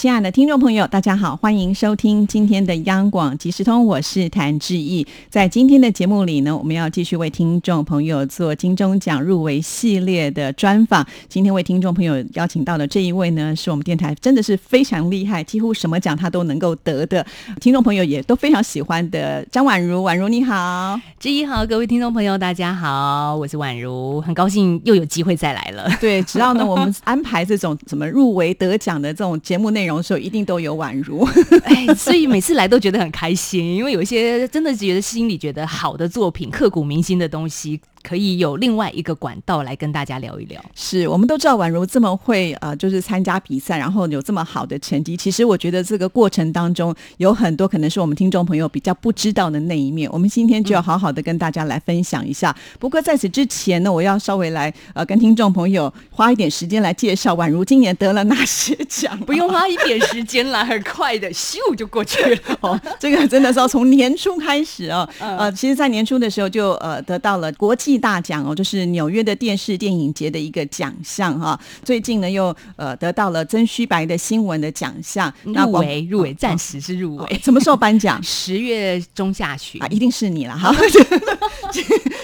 [0.00, 5.06] 亲爱的听众朋友，大家好，欢迎收听今天的央广即时通，我是谭志毅。
[5.28, 11.06] 在今天的节目里呢，我们要继续为听众朋友做金钟奖入围系列的专访。
[11.28, 17.26] 今天为听众朋友邀请到的这一位呢，是我们电台真的是非常厉害，几乎什么奖他都能够得的，
[17.60, 20.02] 听众朋友也都非常喜欢的张婉如。
[20.02, 25.90] 婉如你好，志毅好，各位听众朋友大家好，我是婉如，很高兴又有机会再来了。
[26.00, 29.89] 对，只要呢我们安排这种怎么入围得奖的这种节目内容。
[29.96, 31.26] 的时候一定都有宛如，
[31.64, 37.80] 哎，所以每次来都觉得很开心，因为有一些真的觉得心里觉得好的作品，刻骨铭心的东西。
[38.02, 40.62] 可以有另外一个管道来跟大家聊一聊。
[40.74, 45.16] 是我们都知道宛如这么会呃，就是参加比赛，然后有这么好的成绩。
[45.16, 50.10] 其实我觉得这个过程当中有很多可能是我们听众朋友比较不知道的那一面。
[50.12, 52.54] 我们今天就要好好的跟大家来分享一下。
[52.78, 59.18] 不过在此之前呢，我要稍微来呃跟听众朋友花一点时间来介绍宛如今年得了哪些奖。
[59.20, 62.40] 不用花一点时间啦，很快的，咻就过去了。
[62.60, 65.08] 哦， 这个真的是要从年初开始啊。
[65.20, 67.89] 呃，其实，在年初的时候就呃得到了国际。
[67.98, 71.58] 大奖哦，就是纽约的电视电影节的一个奖项哈。
[71.84, 77.40] 最近呢，又呃得到了曾虚白的新闻的奖项，入围入围，暂时是入围。
[77.42, 78.20] 什么时候颁奖？
[78.24, 80.74] 十月中下旬啊，一定是你了哈。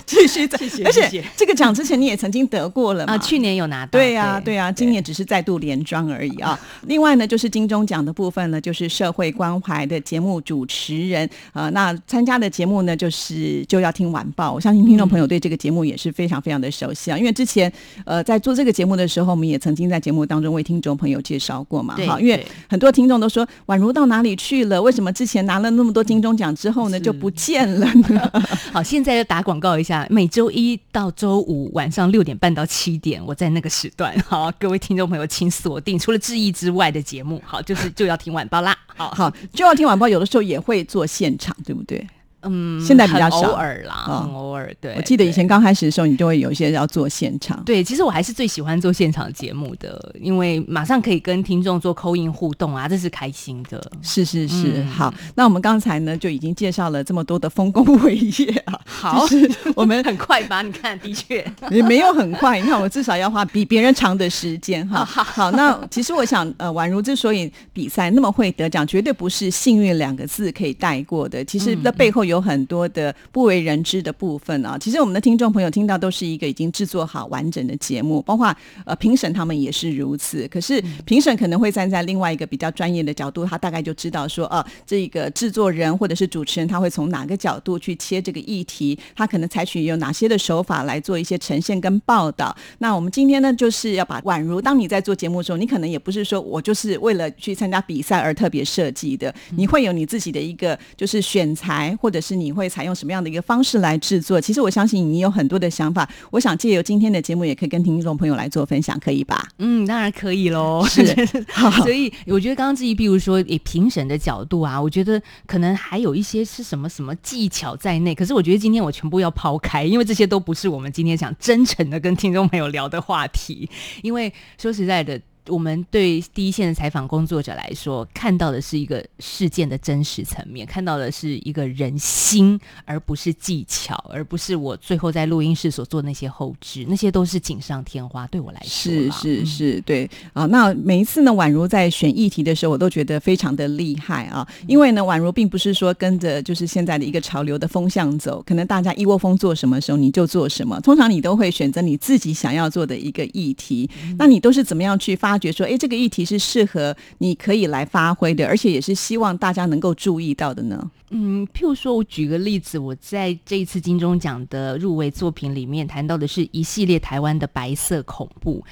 [0.06, 3.90] 继续再，而且这个奖之前你也曾经得过了啊，去年有拿到。
[3.90, 6.58] 对呀，对呀，今年只是再度连庄而已啊。
[6.86, 11.68] 另外呢，就是金钟奖的部分呢，就是社会关怀的节目主持人啊。
[11.70, 14.52] 那参加的节目呢，就是就要听晚报。
[14.52, 17.72] 我相信听众朋友对这个节目也是非常非常的熟悉啊，因为之前
[18.04, 21.96] 呃在做这个节目的时候，我们也曾经在节目当中为听众朋友介绍过嘛。
[22.06, 24.80] 好，因为很多听众都说宛如到哪里去了？
[24.80, 28.32] 为什么之前拿了那么多金钟奖之后呢就不见了呢？
[28.72, 30.06] 好，现在要打广告一下。
[30.10, 42.06] 每周一到周五晚上六点半到七点，我在那个时段，好，各位听众朋友请锁定除了志意之外的节目，好，就是就要听晚报啦，好好就要听晚报，有的时候也会做现场，对不对？
[42.48, 44.72] 嗯，现在比较少，偶尔啦，很偶尔。
[44.80, 47.62] 对，我记得以前刚开始的时候，你就会有一些要做现场。
[47.64, 53.82] 对，其实我还是最喜欢做现场节目的，因为马上可以跟听众做扣音互动啊，这是开心的。
[54.02, 55.12] 是是是，好。
[55.34, 58.80] 那我们刚才呢就已经介绍了这么多的丰功伟业啊。
[58.84, 59.26] 好，
[59.74, 60.62] 我们很快吧？
[60.62, 62.60] 你看，的确 也没有很快。
[62.60, 65.04] 你看，我至少要花比别人长的时间哈。
[65.04, 71.44] 好，那其实我想，呃，宛如之所以比赛那么会得奖，绝对不是幸运两个字可以带过的。
[71.44, 72.35] 其实那背后有。
[72.36, 78.54] 有很多的不为人知的部分啊，其实我们的听众朋友听到都是一个已经制作好完整的节目，包括
[78.84, 80.46] 呃评审他们也是如此。
[80.48, 92.54] 可是评审可能会站在另外一个比较专业的角度，他大概就知道说，呃，这个制作人或者是主持人他会从哪个角度去切这个议题，他可能采取有哪些的手法来做一些呈现跟报道。
[92.80, 102.20] 那我们今天呢，就是要把宛如当你在做节目的时候，你可能也不是说我就是为了去参加比赛而特别设计的，你会有你自己的一个就是选材或者。
[102.25, 104.40] 是你会采用什么样的一个方式来制作？
[104.40, 106.08] 其实我相信你有很多的想法。
[106.30, 109.46] 我想借由今天的节目，也可以跟听众朋友来做分享，可以吧？
[109.58, 110.84] 嗯，当然可以喽。
[110.88, 111.04] 是，
[111.82, 118.14] 所以我觉得刚刚自己，比如说以评审的角度啊，我觉得可能还有一些是什么什么技巧在内。
[118.14, 123.68] 可是我觉得今天我全部要抛开，因为这些都不是我们今天想真诚的跟听众朋友聊的话题。
[124.02, 125.20] 因为说实在的。
[125.48, 138.26] 我们对第一线的采访工作者来说，看到的是一个事件的真实层面，看到的是一个人心，而不是技巧，而不是我最后在录音室所做那些后置，那些都是锦上添花。
[138.26, 140.46] 对我来说，是是是，对啊。
[140.46, 144.44] 那每一次呢，宛如在选议题的时候，我都觉得非常的厉害啊。
[144.66, 150.80] 因为呢，宛如并不是说跟着就是现在的一个潮流的风向走，可能大家一窝蜂做什么时候你就做什么。
[150.80, 153.88] 通常你都会选择你自己想要做的一个议题。
[154.18, 155.35] 那你都是怎么样去发？
[155.36, 160.90] 发觉说，哎，这个议题是适合你可以来发挥的，而且也是希望大家能够注意到的呢。
[161.10, 168.64] 嗯，譬如说，我举个例子，我在这一次金钟奖的入围作品里面谈到的是一系列台湾的白色恐怖，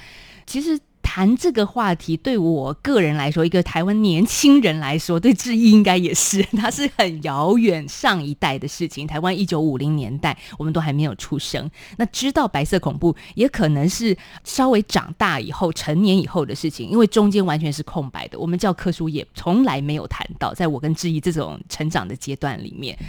[0.47, 0.79] 其实。
[1.15, 9.07] 谈这个话题，对我个人来说，一个台湾年轻人来说，对志毅应该也是，它是很遥远上一代的事情。
[9.07, 11.71] 台湾一九五零年代，我们都还没有出生。
[11.95, 14.13] 那知道白色恐怖，也可能是
[14.43, 18.37] 稍微长大以后、成年以后的事情，因为中间完全是空白的。
[18.37, 22.99] 我们教科书也从来没有谈到，在我跟志毅这种成长的阶段里面，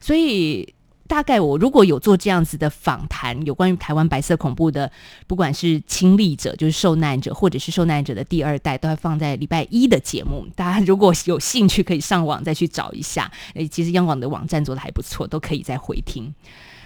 [0.00, 0.74] 所以。
[1.08, 4.90] 大概我如果有做这样子的访谈，有关于台湾白色恐怖的，
[5.26, 10.46] 不管是亲历者，就是受难者，或者是受难者的第二代，都会放在礼拜一的节目。
[10.54, 13.30] 大家如果有兴趣，可以上网再去找一下。
[13.54, 16.34] 诶，其实央广的网站做的还不错，都可以再回听。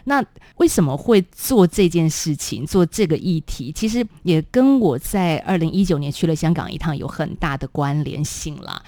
[0.04, 0.24] 那
[0.56, 3.72] 为什么会做这件事情，做这个议题？
[3.72, 8.82] 其实也跟我在二零一九年去了香港一趟有很大的关联性啦。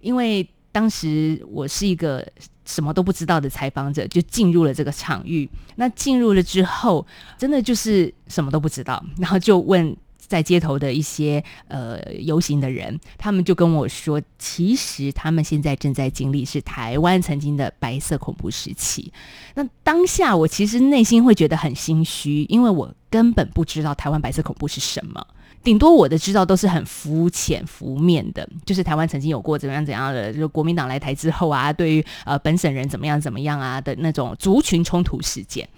[0.00, 2.26] 因为当时我是一个。
[2.64, 7.06] 什么都不知道的采访者就进入了这个场域，那进入了之后，
[7.38, 19.12] 真的就是什么都不知道，然后就问在街头的一些呃游行的人，他们就跟我说，其实他们现在正在经历是台湾曾经的白色恐怖时期。
[19.54, 25.26] 那当下我其实内心会觉得很心虚，因为我根本不知道台湾白色恐怖是什么。
[25.62, 35.68] 顶多我的知道都是很肤浅、浮面的，就是台湾曾经有过怎样怎样的，就国民党来台之后啊，对于呃本省人怎么样怎么样啊的那种族群冲突事件。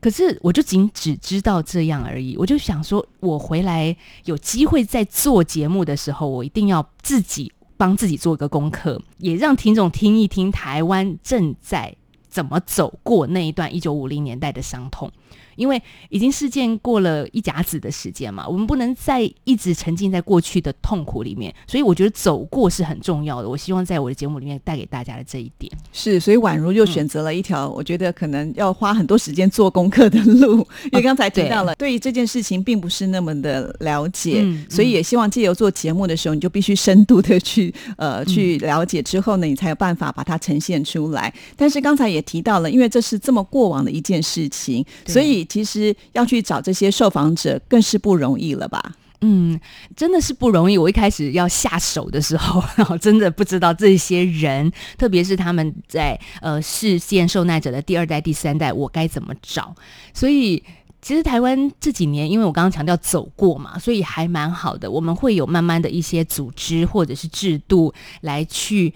[0.00, 3.94] 可是我就仅只知道这样而已，我就想说，我回来
[4.24, 11.94] 有机会在做节目的时候，我一定要自己帮自己做一个功课，也让听众听一听台湾正在
[12.28, 15.10] 怎么走过那一段一九五零年代的伤痛。
[15.56, 23.48] 因为已经事件过了一甲子的时间嘛，我们不能再一直沉浸在过去的痛苦里面，所以我觉得走过是很重要的。
[23.48, 41.32] 我希望在我的节目里面带给大家的这一点是，所以宛如又选择了一条我觉得可能要花很多时间做功课的路，因为刚才提到了对于这件事情并不是那么的了解，所以也希望借由做节目的时候，你就必须深度的去呃去了解之后呢，你才有办法把它呈现出来。
[41.56, 45.19] 但是刚才也提到了，因为这是这么过往的一件事情，所以。
[45.20, 48.94] 所以其实要去找这些受访者更是不容易了吧？
[49.20, 49.60] 嗯，
[49.94, 50.78] 真的是不容易。
[50.78, 59.74] 我一开始要下手的时候，然后真的不知道这些人，特别是他们在呃事件受难者的第二代、第三代，我该怎么找？
[60.14, 60.64] 所以
[61.02, 64.90] 其实台湾这几年，因为我刚刚强调走过嘛，所以还蛮好的。
[64.90, 67.92] 我们会有慢慢的一些组织或者是制度
[68.22, 68.94] 来去。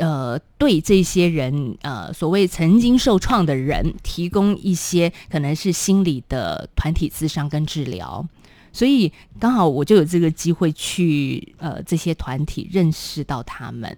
[0.00, 8.26] 呃，对这些人，呃，所谓曾经受创的人，提供一些可能是心理的团体咨商跟治疗，
[8.72, 13.94] 所以刚好我就有这个机会去呃这些团体认识到他们，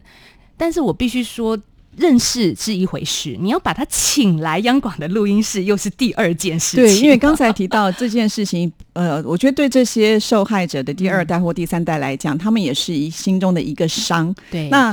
[0.56, 1.56] 但是我必须说，
[1.96, 6.84] 认识是一回事，你要把他请来央广的录音室又是第二件事情。
[6.84, 14.34] 对，因为刚才提到这件事情，呃， 我觉得对这些受害者的第二代或第三代来讲，他们也是一心中的一个伤。
[14.50, 14.92] 对，那。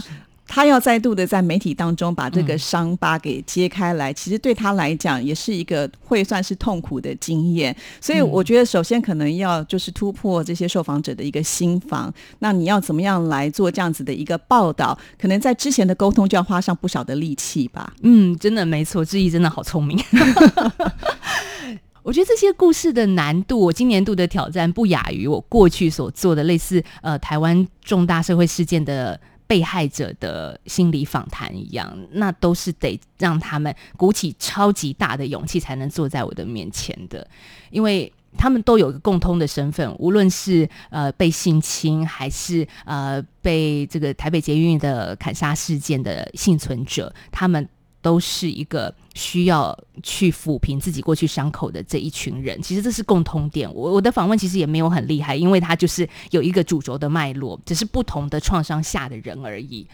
[0.52, 7.74] 他要再度的在媒体当中把这个伤疤给揭开来，其实对他来讲也是一个会算是痛苦的经验。
[8.02, 12.12] 所以我觉得，首先可能要就是突破这些受访者的一个心防。
[12.40, 14.98] 那你要怎么样来做这样子的一个报道？
[15.20, 17.94] 可能在之前的沟通就要花上不少的力气吧。
[18.02, 20.04] 嗯，真的没错，志毅真的好聪明。
[22.02, 29.20] 我觉得这些故事的难度，我今年度的挑战不亚于我过去所做的类似呃台湾重大社会事件的。
[29.50, 37.28] 被害者的心理访谈一样，那都是得让他们鼓起超级大的勇气才能坐在我的面前的，
[37.72, 47.68] 因为他们都有一个共通的身份，无论是呃被性侵，还是呃被这个台北捷运的砍杀事件的幸存者，他们。
[48.02, 53.70] 都是一个需要去抚平自己过去伤口的这一群人，其实这是共通点。
[53.74, 59.86] 我我的访问其实也没有很厉害，因为他就是有一个主轴的脉络，只是不同的创伤下的人而已。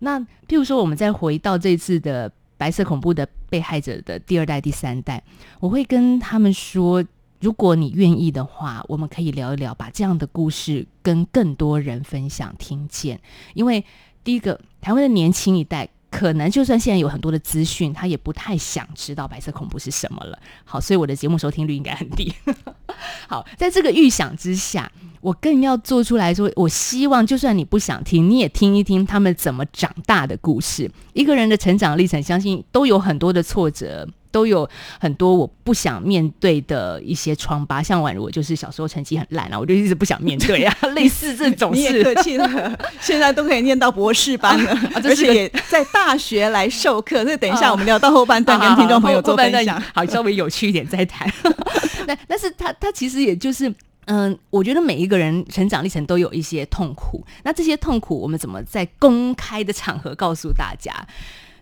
[0.00, 5.22] 那譬如说，我们再回到这次的白色恐怖的被害者的第二代、第三代，
[5.58, 7.02] 我会跟他们说：
[7.40, 13.18] 如果你愿意的话，我们可以聊一聊，把这样的故事跟更多人分享、听见。
[13.54, 13.82] 因为
[14.22, 15.88] 第一个，台湾的年轻一代。
[16.12, 20.38] 可能就算现在有很多的资讯，他也不太想知道白色恐怖是什么了。
[20.62, 22.32] 好，所以我的节目收听率应该很低。
[23.26, 24.92] 好，在这个预想之下，
[25.22, 30.90] 我更要做出来说，我希望就算你不想听，你也听一听他们怎么长大的故事。
[31.14, 34.06] 一个人的成长历程，相信都有很多的挫折。
[34.32, 42.02] 都有很多我不想面对的一些疮疤，像宛如我就是小时候成绩很烂啊，我就一直不想面对啊， 类似这种事。
[42.02, 47.22] 客气了， 现在都可以念到博士班了，而且也在大学来授课。
[47.24, 51.30] 那等一下我们聊到后半段，跟听众朋友做分享，好，稍微有趣一点再谈。
[52.08, 53.72] 那但是他他其实也就是，
[54.06, 60.92] 嗯，我觉得每一个人成长历程都有一些痛苦，那这些痛苦我们怎么在公开的场合告诉大家？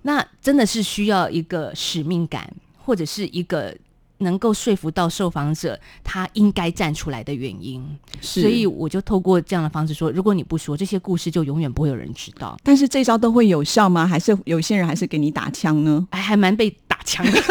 [0.03, 2.53] 那真的是需要一个使命感，
[2.85, 3.75] 或者是一个
[4.19, 7.83] 能够说服到受访者他应该站出来的原因。
[8.21, 12.57] 所以我就透过这样的方式说：如果你不说这些故事，就永远不会有人知道。
[12.63, 14.07] 但是这招都会有效吗？
[14.07, 16.07] 还是有些人还是给你打枪呢？
[16.13, 17.43] 还还蛮被打枪的。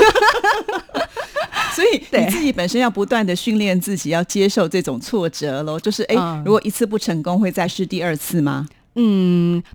[1.75, 5.79] 所以 你自己本身要不断的训练自己，要接受这种挫折喽。
[5.79, 8.67] 就是哎，如果一次不成功，会再试第二次吗？
[8.69, 8.75] 嗯，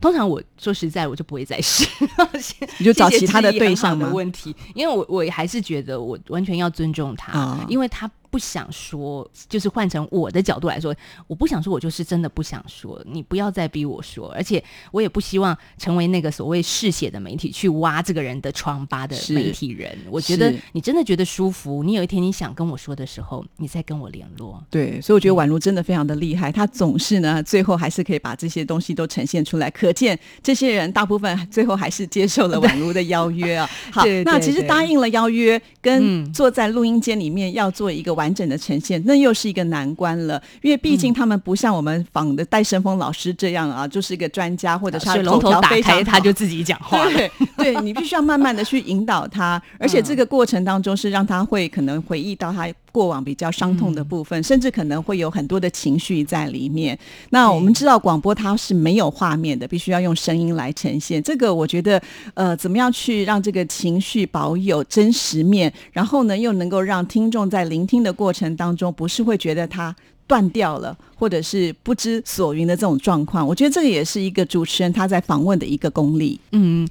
[0.01, 1.87] 通常我说实在，我就不会再试，
[2.79, 4.55] 你就找其他的对象的问题。
[4.75, 8.11] 因为我我还是觉得我完全要尊重他，因为他。
[8.35, 10.93] 不想说，就是换成我的角度来说，
[11.29, 13.01] 我不想说，我就是真的不想说。
[13.07, 14.61] 你不要再逼我说，而且
[14.91, 19.97] 我也不希望成为那个所谓嗜血的媒体去挖这个人的疮疤的媒体人。
[20.11, 24.61] 我觉得你真的觉得舒服，你有一天你想跟我说的时候，你再跟我联络。
[24.69, 29.71] 对，所以我觉得宛如真的非常的厉害，他总是呢，最后还是可以把这些东西都呈现出来。
[29.71, 33.71] 可见这些人大部分最后还是接受了宛如的邀约啊。
[33.93, 38.24] 好，那其实答应了邀约，跟坐在录音间里面要做一个完。
[38.25, 47.05] 完整的呈现，那又是一个难关了，因为毕竟他们不像我们仿的戴胜峰老师这样啊，就是一个专家，或者是龙头打开他就自己讲话。
[47.11, 56.97] 对，对你必须要慢慢的去引导他， 而且这个过程当中是让他会可能回忆到他过往比较伤痛的部分，甚至可能会有很多的情绪在里面。
[57.31, 61.21] 那我们知道广播它是没有画面的，必须要用声音来呈现。
[61.21, 62.01] 这个我觉得，
[62.35, 68.15] 呃，怎么样去让这个情绪保有真实面，然后呢，又能够让听众在聆听的。
[68.15, 69.93] 过程当中不是会觉得它
[70.29, 73.45] 断掉了，或者是不知所云的这种状况。
[73.45, 76.39] 我觉得这个也是一个主持人他在访问的一个功力。
[76.53, 76.89] 嗯，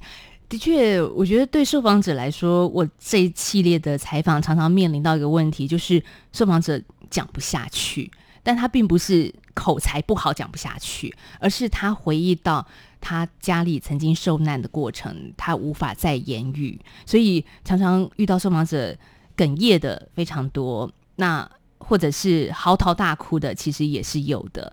[0.54, 6.00] 的确，我觉得对受访者来说，我这一系列的采访常常面临到一个问题，就是
[6.32, 6.80] 受访者
[7.10, 8.08] 讲不下去，
[8.40, 12.64] 但他并不是口才不好讲不下去，而是他回忆到
[13.00, 18.96] 他家里曾经受难的过程，他无法再言语，所以常常遇到受访者
[19.36, 20.88] 哽咽的非常多。
[21.16, 24.72] 那或者是嚎啕大哭的，其实也是有的。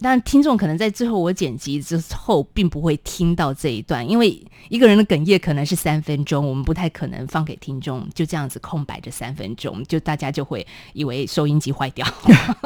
[0.00, 12.06] 但听众可能在最后我剪辑之后，并不会听到这一段，因为一个人的哽咽可能是三分钟，我们不太可能放给听众就这样子空白这三分钟，就大家就会以为收音机坏掉。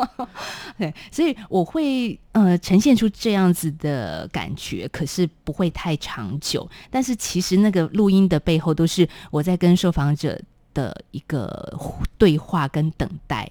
[0.79, 6.69] 对，所以我会呃呈现出这样子的感觉，可是不会太长久。
[6.91, 10.41] 但是其实那个录音的背后，都是我在跟受访者。
[10.75, 11.79] 的一个
[12.17, 13.47] 对话跟等待，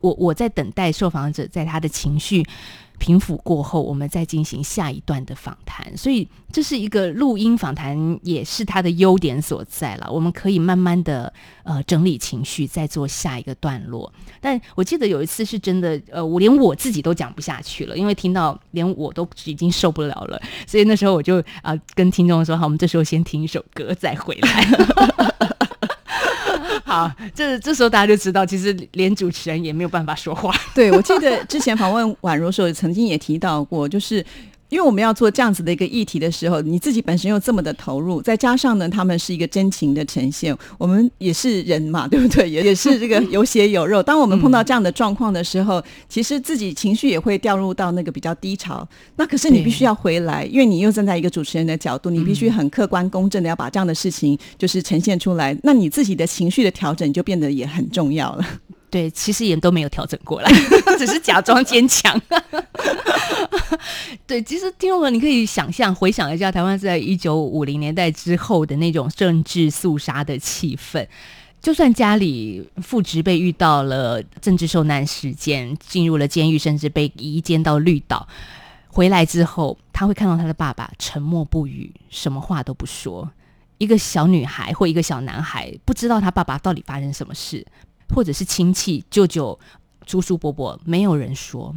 [0.00, 2.44] 我我在等待受访者在他的情绪
[2.98, 5.96] 平复过后，我们再进行下一段的访谈。
[5.96, 10.10] 所以这是一个录音访谈，也是它的优点所在了。
[10.10, 11.32] 我们可以慢慢的
[11.64, 14.12] 呃整理情绪，再做下一个段落。
[14.40, 20.40] 但我记得有一次是真的，呃，我连我自己都讲不下去了，因为听到连我都已经受不了了。
[20.66, 25.48] 所以那时候我就啊跟听众说：“好，我们这时候先听一首歌，再回来。
[26.94, 30.54] ”啊，这这时候大家就知道，其实连主持人也没有办法说话。
[30.74, 34.24] 对，我记得之前访问宛如时候，曾经也提到过，就是。
[34.74, 42.50] 因为我们要做这样子的一个议题的时候，你自己本身又这么的投入，再加上呢，他们是一个真情的呈现，我们也是人嘛， 对不对？
[42.50, 44.02] 也也是这个有血有肉。
[44.02, 48.84] 当我们碰到这样的状况的时候，其实自己情绪也会掉入到那个比较低潮。
[49.14, 55.56] 那可是你必须要回来，因为你又站在一个主持人的角度，你必须很客观公正的要把这样的事情就是呈现出来。
[55.62, 58.44] 那你自己的情绪的调整就变得也很重要了。
[58.94, 60.48] 对，其实也都没有调整过来，
[60.96, 62.16] 只是假装坚强。
[64.24, 71.04] 对，其实听众朋友，你可以想象、回想一下，台湾在一九五零年代之后的那种政治肃杀的气氛。
[71.60, 78.28] 就算家里父职被遇到了政治受难事件，进入了监狱，甚至被移监到绿岛，
[78.86, 83.28] 回来之后，他会看到他的爸爸沉默不语，什么话都不说。
[83.78, 87.66] 一个小女孩或一个小男孩，不知道他爸爸到底发生什么事。
[88.08, 89.58] 或者是亲戚、舅舅、
[90.06, 91.74] 叔叔、伯伯，没有人说。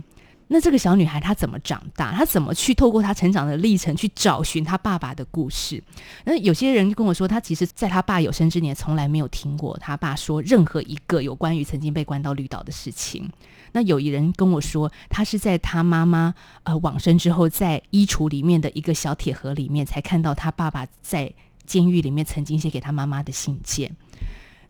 [0.50, 2.14] 那这个小女孩她怎么长大？
[2.14, 5.84] 她怎么去透过她成长的历程去找寻她爸爸的故事？
[6.24, 13.30] 那有些人就跟我说，她其实在他爸有生之年从来没有听过他爸说任何一个有关于曾经被关到绿岛的事情。
[13.74, 21.34] 那有一人跟我说，他是在他妈妈呃往生之后，在衣橱里面的一个小铁盒里面，才看到他爸爸在
[21.66, 23.94] 监狱里面曾经写给他妈妈的信件。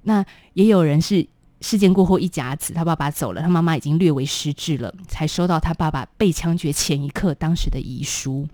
[0.02, 1.28] 那也有人是。
[1.62, 8.48] 事件过后一甲子，他爸爸走了，他妈妈已经略为失智了，才收到他爸爸被枪决前一刻当时的遗书。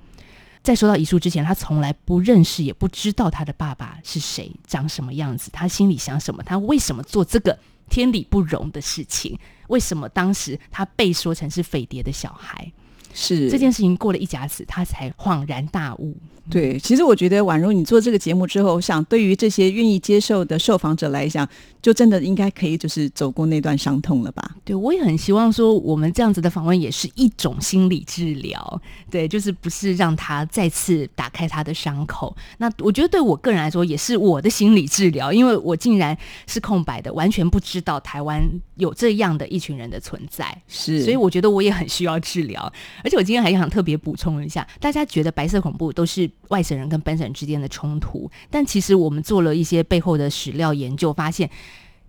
[0.62, 9.38] 在收到遗书之前，他从来不认识，也不知道他的爸爸是谁，长什么样子，他心里想什么，他为什么做这个天理不容的事情？
[9.68, 12.72] 为什么当时他被说成是匪谍的小孩？
[13.14, 16.18] 是这件事情过了一甲子，他才恍然大悟。
[16.50, 21.48] 对，其实我觉得宛如你做这个节目之后，我想对于这些愿意接受的受访者来讲，
[21.84, 24.56] 就真的应该可以就是走过那段伤痛了吧？
[24.64, 32.34] 对，我也很希望说，我们这样子的访问也是一种心理治疗，对，就是不是让他再次打开他的伤口。
[32.58, 38.42] 那我觉得对我个人来说，也是我的心理治疗，因为我竟然是空白的，完全不知道台湾
[38.76, 42.72] 有这样的一群人的存在，是，所以我觉得我也很需要治疗。
[43.04, 51.50] 而且我今天还想特别补充一下，大家觉得白色恐怖都是外省人跟本省人之间的冲突，但其实我们做了一些背后的史料研究，发现。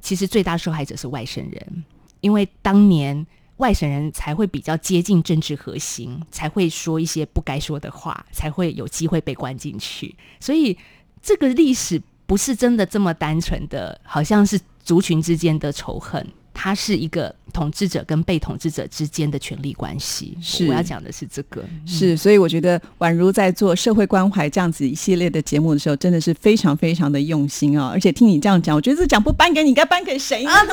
[0.05, 1.85] 其实最大受害者是外省人，
[2.21, 10.15] 因为当年外省人才会比较接近政治核心，才会说一些不该说的话，才会有机会被关进去。
[10.39, 10.77] 所以
[11.23, 16.25] 这个历史不是真的这么单纯的，好像是族群之间的仇恨。
[16.53, 27.91] 它是一个统治者跟被统治者之间的权力关系，是我要讲的是这个，是所以我觉得宛如在做社会关怀这样子一系列的节目的时候，真的是非常非常的用心啊！
[27.95, 30.55] 而且听你这样讲，我觉得这奖不颁给你，该颁给谁啊？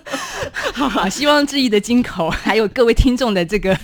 [0.74, 3.76] 好好，希望志毅的金口还有各位听众的这个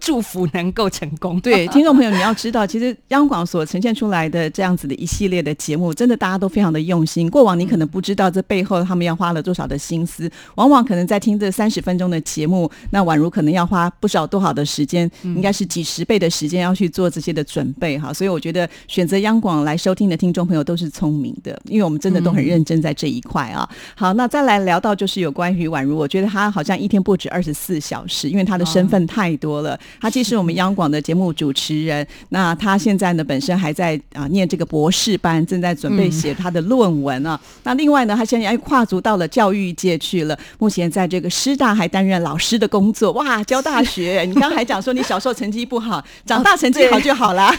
[0.00, 1.40] 祝福能够成功。
[1.40, 7.30] 对， 听众朋友你要知道，其实央广所呈现出来的这样子的一系列的节目，真的大家都非常的用心。
[7.30, 10.02] 过往你可能不知道这背后他们要花了多少的心。
[10.04, 18.12] 思往往可能在听这三十分钟的节目，那宛如可能要花不少多少的时间，应该是几十倍的时间要去做这些的准备哈。
[18.12, 23.66] 所以我觉得选择央广来收听的听众朋友都是聪明的，因为我们真的都很认真在这一块啊。
[23.94, 29.78] 好，那再来聊到就是有关于宛如，我觉得他好像一天不止二十四小时，因为他的身份太多了。
[30.00, 37.40] 他既是我们央广的节目主持人，那他现在呢本身还在啊念这个博士班，正在准备写他的论文啊。
[37.62, 39.92] 那另外呢，他现在又跨足到了教育界。
[40.02, 44.24] 去了，目前在这个师大还担任老师的工作，哇，教大学。
[44.28, 47.50] 你刚还讲说你小时候成绩不好， 长大成绩好就好了。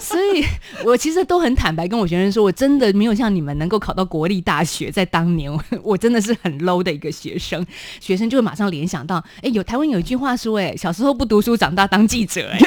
[0.00, 0.44] 所以，
[0.84, 4.90] 我其实都很坦白跟我学生说，我真的没有像你们能够考到国立大学。
[4.90, 5.50] 在当年，
[5.82, 7.64] 我真的是很 low 的一个学生。
[8.00, 12.50] 学生就会马上联想到，哎，有台湾有一句话说，哎，小时候不读书，长大当记者。
[12.50, 12.58] 哎。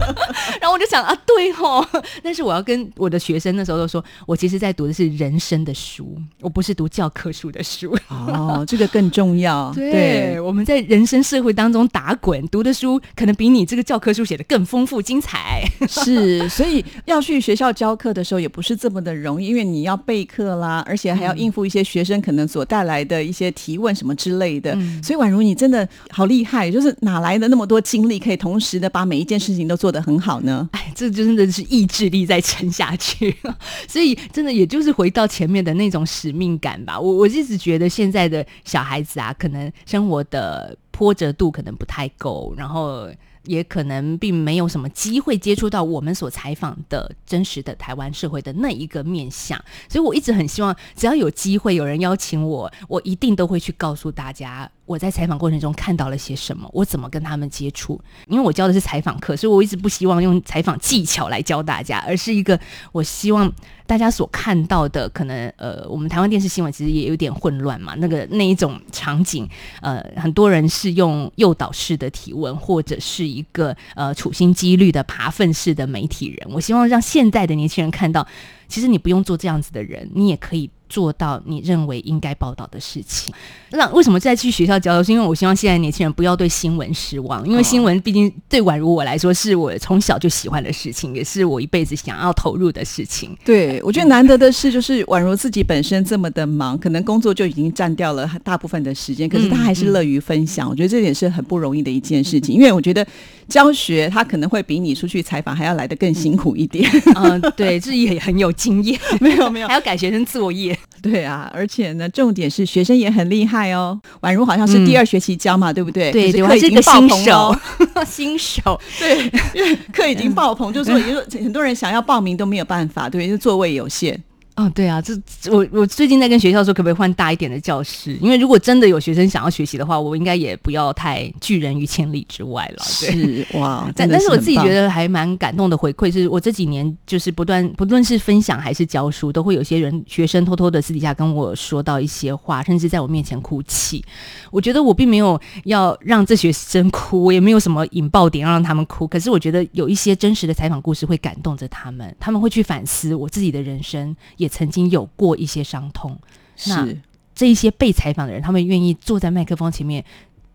[0.60, 1.84] 然后我就想啊，对吼，
[2.22, 7.96] 但是我要跟我的学生那时候都说，我其实在读的是人生的书，我不是读教科书的书。
[8.08, 9.72] 哦，这个更重要。
[9.74, 15.62] 对，我们在人生社会当中打滚，读的书可能比你这个教科书写的更丰富精彩。
[15.88, 24.76] 是，所以要去学校教课的时候也不是这么的容易，因为你要备课啦，而且还要应付一些学生可能所带来的一些提问什么之类的。
[25.02, 30.68] 所以宛如你真的好厉害，就是哪来的那么多精力，可以同时的把每一件事情都做做得很好呢？
[30.70, 33.36] 哎，这真的是意志力在撑下去，
[33.88, 36.98] 所以真的也就是回到前面的那种使命感吧。
[36.98, 43.08] 我我一直觉得现在的小孩子啊，可能生活的波折度可能不太够，然后
[43.46, 49.60] 也可能并没有什么机会接触到我们所采访的真实的台湾社会的那一个面相。
[49.88, 54.70] 所以我一直很希望，只要有机会有人邀请我，我一定都会去告诉大家。
[54.90, 56.68] 我在采访过程中看到了些什么？
[56.72, 58.00] 我怎么跟他们接触？
[58.26, 62.58] 因为我教的是采访课，所以我一直不希望用采访技巧来教大家，而是一个
[62.90, 63.48] 我希望
[63.86, 67.94] 大家所看到的，可能呃，我们台湾电视新闻其实也有点混乱嘛。
[67.98, 69.48] 那个那一种场景，
[69.80, 76.48] 呃，很多人是用诱导式的提问，或者是一个呃处心积虑的爬粪式的媒体人。
[76.50, 78.26] 我希望让现在的年轻人看到，
[78.66, 80.68] 其实你不用做这样子的人，你也可以。
[80.90, 83.32] 做到你认为应该报道的事情。
[83.70, 85.02] 那为什么再去学校教？
[85.02, 93.34] 是因为我希望现在年轻人不要对新闻失望，因为新闻毕竟对宛如我来说，是我从小就喜欢的事情，也是我一辈子想要投入的事情。
[93.44, 100.68] 对，我觉得难得的是，就是宛如自己本身这么的忙，可能工作就已经占掉了大部分的时间，可是他还是乐于分享。
[100.68, 103.06] 我觉得这点是很不容易的一件事情，因为我觉得
[103.50, 106.90] 教学他可能会比你出去采访还要来的更辛苦一点。
[107.16, 110.78] 嗯，对，自己也很有经验， 没有没有，还要改学生作业。
[111.02, 114.00] 对啊，而且呢，重点是学生也很厉害哦。
[114.20, 116.12] 宛如好像是第二学期教嘛，对不对？
[116.12, 117.60] 对，课已经爆棚了。
[118.06, 124.22] 新手，对，因为课已经爆棚，就是说，也就很多人想要报名都没有办法，对，因为座位有限。
[124.60, 125.14] 哦，对啊，这
[125.50, 128.12] 我我最近在跟学校说，可不可以换大一点的教室？
[128.20, 132.84] 因为如果真的有学生想要学习的话，我应该也不要太拒人于千里之外了。
[132.84, 144.04] 是哇，但但是我自己觉得还蛮感动的回馈，是我这几年就是不断不论是分享还是教书，都会有些人学生偷偷的私底下跟我说到一些话，甚至在我面前哭泣。
[144.50, 149.08] 我觉得我并没有要让这学生哭，我也没有什么引爆点要让他们哭。
[149.08, 154.49] 可是我觉得有一些真实的采访故事会感动着他们，他们会去反思我自己的人生也。
[154.50, 156.18] 曾经有过一些伤痛，
[156.66, 156.86] 那
[157.34, 160.04] 这一些被采访的人，他们愿意坐在麦克风前面，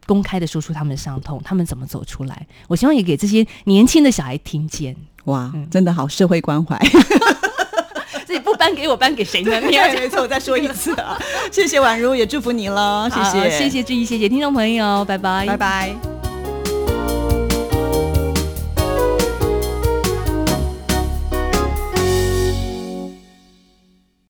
[0.06, 2.46] 公开的说出他们的伤痛，他们怎么走出来？
[2.68, 4.96] 我希望也给这些年轻的小孩听见。
[5.24, 6.78] 哇，真的好社会关怀。
[8.26, 9.60] 自己不颁给我，颁给谁呢？
[9.68, 11.18] 你要没错，我再说一次啊！
[11.52, 16.15] 谢谢宛如，也祝福你了，谢谢，谢谢志毅，谢谢听众朋友，拜拜，拜拜。